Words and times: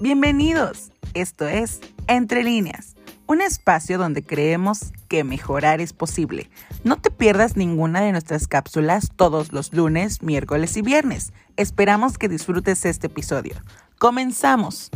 Bienvenidos. 0.00 0.90
Esto 1.14 1.46
es 1.46 1.80
Entre 2.08 2.42
líneas, 2.42 2.96
un 3.28 3.40
espacio 3.40 3.96
donde 3.96 4.24
creemos 4.24 4.92
que 5.08 5.22
mejorar 5.22 5.80
es 5.80 5.92
posible. 5.92 6.50
No 6.82 6.96
te 7.00 7.12
pierdas 7.12 7.56
ninguna 7.56 8.00
de 8.00 8.10
nuestras 8.10 8.48
cápsulas 8.48 9.12
todos 9.14 9.52
los 9.52 9.72
lunes, 9.72 10.20
miércoles 10.20 10.76
y 10.76 10.82
viernes. 10.82 11.32
Esperamos 11.56 12.18
que 12.18 12.28
disfrutes 12.28 12.84
este 12.84 13.06
episodio. 13.06 13.54
Comenzamos. 14.00 14.90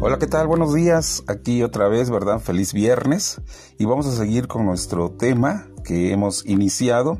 Hola, 0.00 0.18
¿qué 0.18 0.26
tal? 0.26 0.46
Buenos 0.46 0.72
días. 0.72 1.24
Aquí 1.28 1.62
otra 1.62 1.88
vez, 1.88 2.08
¿verdad? 2.08 2.40
Feliz 2.40 2.72
viernes. 2.72 3.42
Y 3.78 3.84
vamos 3.84 4.06
a 4.06 4.16
seguir 4.16 4.48
con 4.48 4.64
nuestro 4.64 5.10
tema 5.10 5.66
que 5.82 6.12
hemos 6.12 6.44
iniciado. 6.46 7.18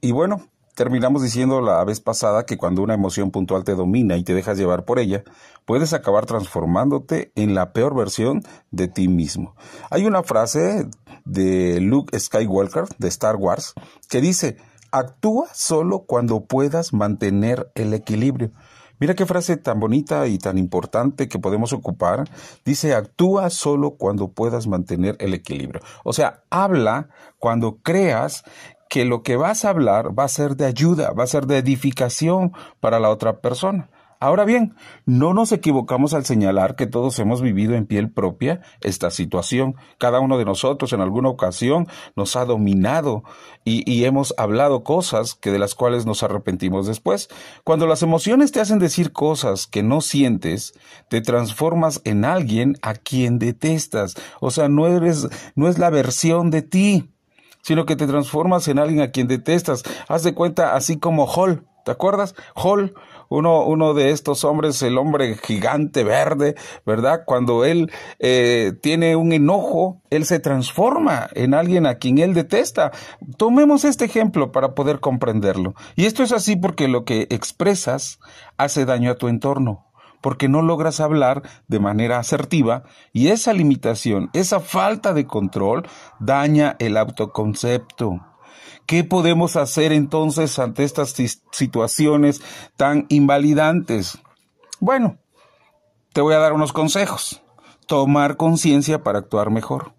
Y 0.00 0.12
bueno, 0.12 0.48
terminamos 0.74 1.22
diciendo 1.22 1.60
la 1.60 1.82
vez 1.84 2.00
pasada 2.00 2.44
que 2.44 2.58
cuando 2.58 2.82
una 2.82 2.94
emoción 2.94 3.30
puntual 3.30 3.64
te 3.64 3.74
domina 3.74 4.16
y 4.16 4.24
te 4.24 4.34
dejas 4.34 4.58
llevar 4.58 4.84
por 4.84 4.98
ella, 4.98 5.24
puedes 5.64 5.92
acabar 5.92 6.26
transformándote 6.26 7.32
en 7.36 7.54
la 7.54 7.72
peor 7.72 7.94
versión 7.94 8.42
de 8.70 8.88
ti 8.88 9.08
mismo. 9.08 9.54
Hay 9.90 10.04
una 10.04 10.22
frase 10.22 10.88
de 11.24 11.80
Luke 11.80 12.18
Skywalker 12.18 12.84
de 12.98 13.08
Star 13.08 13.36
Wars 13.36 13.74
que 14.08 14.20
dice, 14.20 14.56
actúa 14.90 15.48
solo 15.54 16.00
cuando 16.00 16.44
puedas 16.44 16.92
mantener 16.92 17.70
el 17.74 17.94
equilibrio. 17.94 18.50
Mira 19.00 19.14
qué 19.14 19.26
frase 19.26 19.56
tan 19.56 19.80
bonita 19.80 20.26
y 20.26 20.38
tan 20.38 20.58
importante 20.58 21.28
que 21.28 21.38
podemos 21.38 21.72
ocupar. 21.72 22.24
Dice, 22.64 22.94
actúa 22.94 23.50
solo 23.50 23.92
cuando 23.92 24.28
puedas 24.28 24.66
mantener 24.66 25.16
el 25.20 25.34
equilibrio. 25.34 25.80
O 26.04 26.12
sea, 26.12 26.42
habla 26.50 27.08
cuando 27.38 27.78
creas 27.82 28.44
que 28.88 29.04
lo 29.04 29.22
que 29.22 29.36
vas 29.36 29.64
a 29.64 29.70
hablar 29.70 30.16
va 30.16 30.24
a 30.24 30.28
ser 30.28 30.56
de 30.56 30.66
ayuda, 30.66 31.12
va 31.12 31.24
a 31.24 31.28
ser 31.28 31.46
de 31.46 31.58
edificación 31.58 32.52
para 32.80 33.00
la 33.00 33.10
otra 33.10 33.40
persona. 33.40 33.90
Ahora 34.24 34.46
bien, 34.46 34.74
no 35.04 35.34
nos 35.34 35.52
equivocamos 35.52 36.14
al 36.14 36.24
señalar 36.24 36.76
que 36.76 36.86
todos 36.86 37.18
hemos 37.18 37.42
vivido 37.42 37.74
en 37.74 37.84
piel 37.84 38.10
propia 38.10 38.62
esta 38.80 39.10
situación. 39.10 39.76
Cada 39.98 40.18
uno 40.18 40.38
de 40.38 40.46
nosotros 40.46 40.94
en 40.94 41.02
alguna 41.02 41.28
ocasión 41.28 41.88
nos 42.16 42.34
ha 42.34 42.46
dominado 42.46 43.22
y, 43.64 44.04
hemos 44.06 44.32
hablado 44.38 44.82
cosas 44.82 45.34
que 45.34 45.50
de 45.50 45.58
las 45.58 45.74
cuales 45.74 46.06
nos 46.06 46.22
arrepentimos 46.22 46.86
después. 46.86 47.28
Cuando 47.64 47.86
las 47.86 48.02
emociones 48.02 48.50
te 48.50 48.60
hacen 48.60 48.78
decir 48.78 49.12
cosas 49.12 49.66
que 49.66 49.82
no 49.82 50.00
sientes, 50.00 50.72
te 51.10 51.20
transformas 51.20 52.00
en 52.04 52.24
alguien 52.24 52.78
a 52.80 52.94
quien 52.94 53.38
detestas. 53.38 54.14
O 54.40 54.50
sea, 54.50 54.70
no 54.70 54.86
eres, 54.86 55.28
no 55.54 55.68
es 55.68 55.78
la 55.78 55.90
versión 55.90 56.50
de 56.50 56.62
ti, 56.62 57.10
sino 57.60 57.84
que 57.84 57.94
te 57.94 58.06
transformas 58.06 58.68
en 58.68 58.78
alguien 58.78 59.02
a 59.02 59.10
quien 59.10 59.28
detestas. 59.28 59.82
Haz 60.08 60.22
de 60.22 60.32
cuenta 60.32 60.76
así 60.76 60.98
como 60.98 61.26
Hall. 61.26 61.66
¿Te 61.84 61.90
acuerdas? 61.90 62.34
Hall 62.54 62.94
uno, 63.28 63.64
uno 63.64 63.94
de 63.94 64.10
estos 64.10 64.44
hombres, 64.44 64.82
el 64.82 64.98
hombre 64.98 65.36
gigante 65.36 66.04
verde, 66.04 66.54
¿verdad? 66.84 67.22
Cuando 67.26 67.64
él 67.64 67.90
eh, 68.18 68.72
tiene 68.82 69.16
un 69.16 69.32
enojo, 69.32 70.02
él 70.10 70.24
se 70.24 70.40
transforma 70.40 71.28
en 71.34 71.54
alguien 71.54 71.86
a 71.86 71.96
quien 71.96 72.18
él 72.18 72.34
detesta. 72.34 72.92
Tomemos 73.36 73.84
este 73.84 74.04
ejemplo 74.04 74.52
para 74.52 74.74
poder 74.74 75.00
comprenderlo. 75.00 75.74
Y 75.96 76.06
esto 76.06 76.22
es 76.22 76.32
así 76.32 76.56
porque 76.56 76.88
lo 76.88 77.04
que 77.04 77.26
expresas 77.30 78.18
hace 78.56 78.84
daño 78.84 79.10
a 79.10 79.16
tu 79.16 79.28
entorno 79.28 79.86
porque 80.24 80.48
no 80.48 80.62
logras 80.62 81.00
hablar 81.00 81.42
de 81.68 81.80
manera 81.80 82.18
asertiva 82.18 82.84
y 83.12 83.28
esa 83.28 83.52
limitación, 83.52 84.30
esa 84.32 84.58
falta 84.58 85.12
de 85.12 85.26
control 85.26 85.86
daña 86.18 86.76
el 86.78 86.96
autoconcepto. 86.96 88.22
¿Qué 88.86 89.04
podemos 89.04 89.56
hacer 89.56 89.92
entonces 89.92 90.58
ante 90.58 90.84
estas 90.84 91.14
situaciones 91.50 92.42
tan 92.76 93.06
invalidantes? 93.08 94.18
Bueno, 94.80 95.18
te 96.12 96.20
voy 96.20 96.34
a 96.34 96.38
dar 96.38 96.52
unos 96.52 96.72
consejos. 96.72 97.42
Tomar 97.86 98.36
conciencia 98.36 99.02
para 99.02 99.18
actuar 99.18 99.50
mejor. 99.50 99.94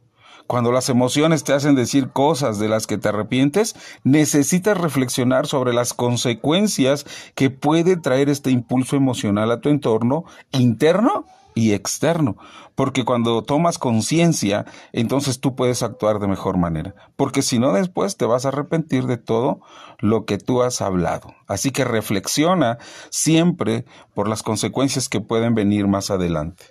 Cuando 0.47 0.71
las 0.71 0.89
emociones 0.89 1.43
te 1.43 1.53
hacen 1.53 1.75
decir 1.75 2.09
cosas 2.09 2.59
de 2.59 2.69
las 2.69 2.85
que 2.85 2.97
te 2.97 3.09
arrepientes, 3.09 3.75
necesitas 4.03 4.77
reflexionar 4.77 5.47
sobre 5.47 5.73
las 5.73 5.93
consecuencias 5.93 7.05
que 7.33 7.49
puede 7.49 7.97
traer 7.97 8.29
este 8.29 8.51
impulso 8.51 8.95
emocional 8.95 9.51
a 9.51 9.59
tu 9.59 9.69
entorno 9.69 10.25
interno 10.51 11.25
y 11.55 11.71
externo, 11.71 12.35
porque 12.75 13.05
cuando 13.05 13.41
tomas 13.41 13.79
conciencia, 13.79 14.65
entonces 14.91 15.39
tú 15.39 15.55
puedes 15.55 15.81
actuar 15.81 16.19
de 16.19 16.27
mejor 16.27 16.57
manera, 16.57 16.93
porque 17.15 17.41
si 17.41 17.57
no 17.57 17.73
después 17.73 18.17
te 18.17 18.25
vas 18.25 18.45
a 18.45 18.49
arrepentir 18.49 19.05
de 19.05 19.17
todo 19.17 19.61
lo 19.99 20.25
que 20.25 20.37
tú 20.37 20.61
has 20.61 20.81
hablado. 20.81 21.33
Así 21.47 21.71
que 21.71 21.85
reflexiona 21.85 22.77
siempre 23.09 23.85
por 24.13 24.27
las 24.27 24.43
consecuencias 24.43 25.09
que 25.09 25.21
pueden 25.21 25.55
venir 25.55 25.87
más 25.87 26.11
adelante. 26.11 26.65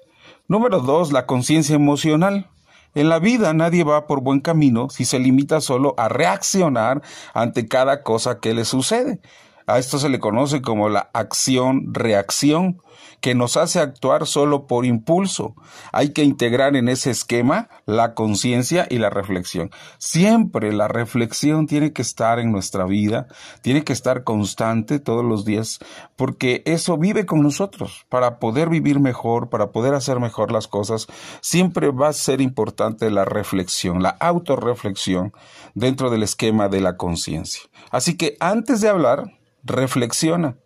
Número 0.47 0.81
dos, 0.81 1.11
la 1.11 1.25
conciencia 1.25 1.75
emocional. 1.75 2.51
En 2.94 3.09
la 3.09 3.19
vida 3.19 3.53
nadie 3.53 3.82
va 3.84 4.06
por 4.06 4.21
buen 4.21 4.41
camino 4.41 4.88
si 4.88 5.05
se 5.05 5.19
limita 5.19 5.60
solo 5.60 5.94
a 5.99 6.09
reaccionar 6.09 7.03
ante 7.32 7.66
cada 7.66 8.03
cosa 8.03 8.38
que 8.38 8.55
le 8.55 8.65
sucede. 8.65 9.21
A 9.67 9.79
esto 9.79 9.99
se 9.99 10.09
le 10.09 10.21
conoce 10.21 10.61
como 10.61 10.89
la 10.89 11.11
acción-reacción, 11.15 12.83
que 13.21 13.35
nos 13.35 13.57
hace 13.57 13.81
actuar 13.81 14.27
solo 14.27 14.67
por 14.67 14.85
impulso. 14.85 15.55
Hay 15.93 16.11
que 16.13 16.25
integrar 16.25 16.77
en 16.77 16.91
ese 16.91 17.11
esquema 17.11 17.71
la 17.87 18.13
conciencia 18.13 18.87
y 18.91 18.99
la 18.99 19.09
reflexión. 19.09 19.71
Siempre 19.97 20.75
la 20.75 20.89
reflexión 20.89 21.67
tiene 21.67 21.95
que 21.95 22.03
estar 22.03 22.39
en 22.39 22.53
nuestra 22.53 22.85
vida, 22.85 23.27
tiene 23.63 23.83
que 23.83 23.95
estar 23.95 24.25
constante 24.25 24.99
todos 24.99 25.25
los 25.25 25.47
días, 25.47 25.79
porque 26.17 26.63
eso 26.67 26.99
vive 26.99 27.25
con 27.25 27.43
nosotros. 27.43 28.05
Para 28.11 28.39
poder 28.39 28.69
vivir 28.69 29.01
mejor, 29.01 29.49
para 29.49 29.73
poder 29.73 29.95
hacer 29.95 30.21
mejor 30.21 30.53
las 30.53 30.69
cosas, 30.69 31.07
siempre 31.41 31.91
va 31.91 32.09
a 32.09 32.13
ser 32.13 32.43
importante 32.43 33.11
la 33.11 33.25
reflexión, 33.25 34.03
la 34.03 34.11
autorreflexión 34.11 35.33
dentro 35.75 36.11
del 36.11 36.25
esquema 36.25 36.69
de 36.69 36.83
la 36.83 36.99
conciencia. 36.99 37.63
Así 37.91 38.19
que 38.19 38.37
antes 38.39 38.83
de 38.83 38.91
hablar, 38.91 39.33
reflexiona. 39.65 40.57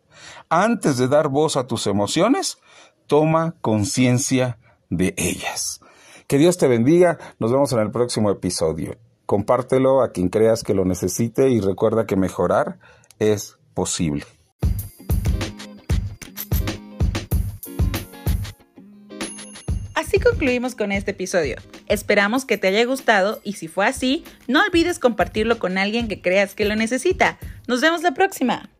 Antes 0.49 0.99
de 0.99 1.09
dar 1.09 1.29
voz 1.29 1.57
a 1.57 1.67
tus 1.67 1.87
emociones, 1.87 2.59
toma 3.07 3.57
conciencia 3.61 4.59
de 4.91 5.15
ellas. 5.17 5.81
Que 6.27 6.39
Dios 6.39 6.59
te 6.59 6.69
bendiga. 6.69 7.19
Nos 7.39 7.53
vemos 7.53 7.73
en 7.73 7.81
el 7.81 7.91
próximo 7.91 8.31
episodio. 8.31 8.97
Compártelo 9.27 10.03
a 10.03 10.13
quien 10.13 10.29
creas 10.29 10.63
que 10.63 10.75
lo 10.75 10.85
necesite 10.85 11.49
y 11.51 11.61
recuerda 11.61 12.07
que 12.07 12.17
mejorar 12.17 12.79
es 13.19 13.59
posible. 13.75 14.25
Así 19.95 20.21
concluimos 20.21 20.75
con 20.75 20.93
este 20.93 21.11
episodio. 21.11 21.57
Esperamos 21.87 22.47
que 22.47 22.57
te 22.57 22.69
haya 22.69 22.85
gustado 22.87 23.41
y 23.45 23.55
si 23.55 23.69
fue 23.69 23.87
así, 23.87 24.25
no 24.47 24.63
olvides 24.63 24.99
compartirlo 24.99 25.59
con 25.59 25.77
alguien 25.77 26.09
que 26.09 26.23
creas 26.23 26.55
que 26.55 26.65
lo 26.65 26.77
necesita. 26.77 27.39
Nos 27.67 27.83
vemos 27.83 28.03
la 28.03 28.13
próxima. 28.13 28.71